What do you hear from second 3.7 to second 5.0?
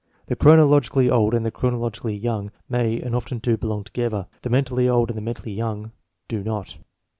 together, the mentally